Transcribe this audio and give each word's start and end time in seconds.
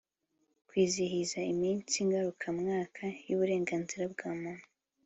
Kwizihiza 0.67 1.39
iminsi 1.53 1.95
ngarukamwaka 2.07 3.03
y 3.27 3.31
uburenganzira 3.35 4.03
bwa 4.13 4.31
Muntu 4.41 4.67